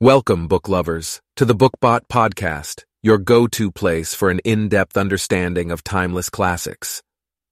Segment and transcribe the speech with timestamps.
[0.00, 5.84] Welcome, book lovers, to the BookBot podcast, your go-to place for an in-depth understanding of
[5.84, 7.02] timeless classics.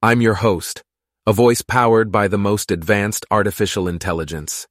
[0.03, 0.83] I'm your host,
[1.27, 4.67] a voice powered by the most advanced artificial intelligence.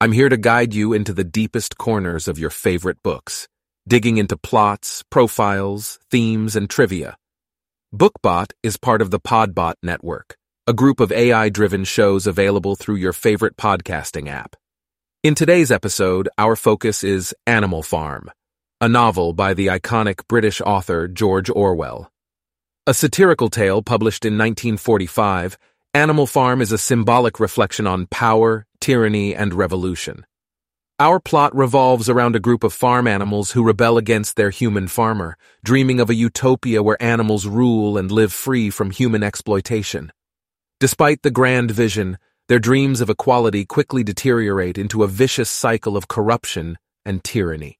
[0.00, 3.48] I'm here to guide you into the deepest corners of your favorite books,
[3.88, 7.16] digging into plots, profiles, themes, and trivia.
[7.94, 10.36] BookBot is part of the Podbot network,
[10.66, 14.56] a group of AI-driven shows available through your favorite podcasting app.
[15.22, 18.30] In today's episode, our focus is Animal Farm,
[18.80, 22.10] a novel by the iconic British author George Orwell.
[22.86, 25.58] A satirical tale published in 1945,
[25.92, 30.24] Animal Farm is a symbolic reflection on power, tyranny, and revolution.
[30.98, 35.36] Our plot revolves around a group of farm animals who rebel against their human farmer,
[35.62, 40.10] dreaming of a utopia where animals rule and live free from human exploitation.
[40.84, 46.08] Despite the grand vision, their dreams of equality quickly deteriorate into a vicious cycle of
[46.08, 46.76] corruption
[47.06, 47.78] and tyranny.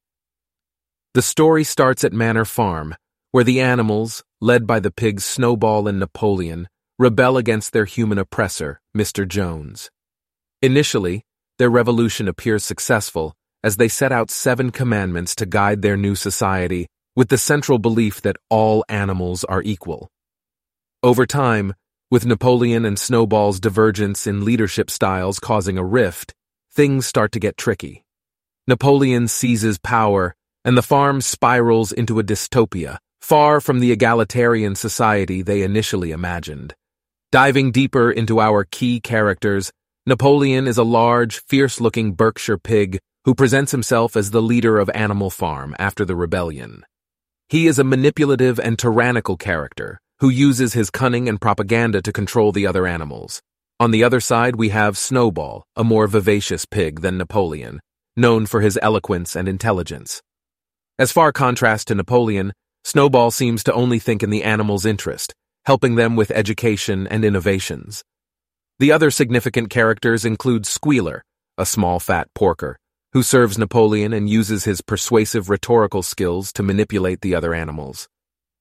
[1.13, 2.95] The story starts at Manor Farm,
[3.31, 6.67] where the animals, led by the pigs Snowball and Napoleon,
[6.99, 9.29] rebel against their human oppressor, Mr.
[9.29, 9.91] Jones.
[10.63, 11.27] Initially,
[11.59, 16.89] their revolution appears successful as they set out seven commandments to guide their new society
[17.15, 20.09] with the central belief that all animals are equal.
[21.03, 21.75] Over time,
[22.11, 26.35] with Napoleon and Snowball's divergence in leadership styles causing a rift,
[26.73, 28.05] things start to get tricky.
[28.67, 35.43] Napoleon seizes power, and the farm spirals into a dystopia, far from the egalitarian society
[35.43, 36.75] they initially imagined.
[37.33, 39.73] Diving deeper into our key characters,
[40.07, 45.31] Napoleon is a large, fierce-looking Berkshire pig who presents himself as the leader of Animal
[45.31, 46.85] Farm after the rebellion.
[47.49, 52.53] He is a manipulative and tyrannical character who uses his cunning and propaganda to control
[52.53, 53.43] the other animals.
[53.81, 57.81] On the other side, we have Snowball, a more vivacious pig than Napoleon,
[58.17, 60.23] known for his eloquence and intelligence.
[60.99, 62.53] As far contrast to Napoleon,
[62.85, 65.35] Snowball seems to only think in the animal's interest,
[65.67, 68.05] helping them with education and innovations.
[68.79, 71.25] The other significant characters include Squealer,
[71.59, 72.77] a small fat porker,
[73.13, 78.09] who serves Napoleon and uses his persuasive rhetorical skills to manipulate the other animals.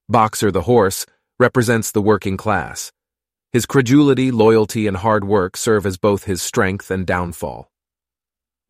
[0.09, 1.05] Boxer the horse
[1.39, 2.91] represents the working class.
[3.51, 7.69] His credulity, loyalty, and hard work serve as both his strength and downfall.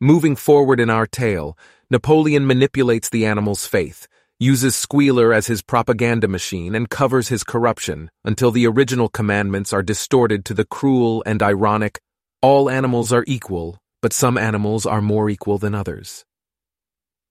[0.00, 1.56] Moving forward in our tale,
[1.90, 4.06] Napoleon manipulates the animal's faith,
[4.38, 9.82] uses Squealer as his propaganda machine, and covers his corruption until the original commandments are
[9.82, 12.00] distorted to the cruel and ironic,
[12.42, 16.24] all animals are equal, but some animals are more equal than others.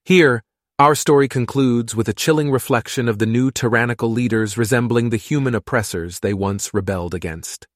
[0.06, 0.44] Here,
[0.80, 5.54] our story concludes with a chilling reflection of the new tyrannical leaders resembling the human
[5.54, 7.68] oppressors they once rebelled against.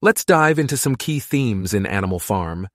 [0.00, 2.68] Let's dive into some key themes in Animal Farm.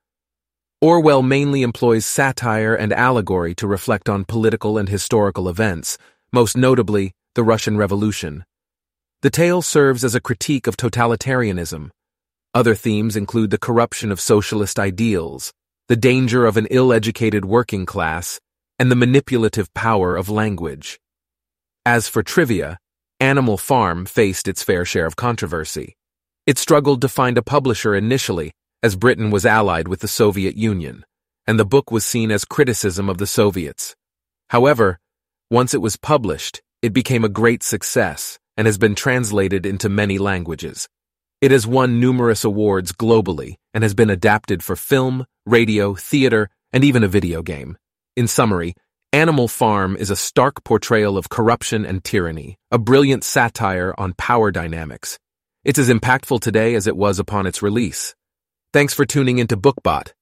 [0.79, 5.97] Orwell mainly employs satire and allegory to reflect on political and historical events,
[6.31, 8.45] most notably the Russian Revolution.
[9.23, 11.89] The tale serves as a critique of totalitarianism.
[12.53, 15.51] Other themes include the corruption of socialist ideals,
[15.87, 18.39] the danger of an ill-educated working class,
[18.77, 20.99] and the manipulative power of language.
[21.85, 22.79] As for trivia,
[23.19, 25.95] Animal Farm faced its fair share of controversy.
[26.45, 28.51] It struggled to find a publisher initially,
[28.83, 31.05] as Britain was allied with the Soviet Union,
[31.47, 33.95] and the book was seen as criticism of the Soviets.
[34.49, 34.99] However,
[35.49, 40.17] once it was published, it became a great success and has been translated into many
[40.17, 40.87] languages.
[41.41, 46.83] It has won numerous awards globally and has been adapted for film, radio, theater, and
[46.83, 47.77] even a video game.
[48.15, 48.75] In summary,
[49.11, 54.51] Animal Farm is a stark portrayal of corruption and tyranny, a brilliant satire on power
[54.51, 55.19] dynamics.
[55.65, 58.15] It's as impactful today as it was upon its release.
[58.71, 60.13] Thanks for tuning into BookBot.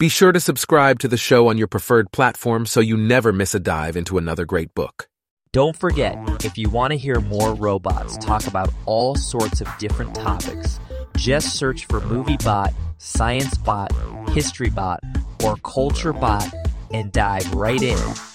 [0.00, 3.54] Be sure to subscribe to the show on your preferred platform so you never miss
[3.54, 5.08] a dive into another great book.
[5.52, 10.16] Don't forget, if you want to hear more robots talk about all sorts of different
[10.16, 10.80] topics,
[11.16, 13.90] just search for MovieBot, ScienceBot,
[14.26, 14.98] HistoryBot,
[15.44, 16.59] or CultureBot
[16.92, 18.29] and dive right in.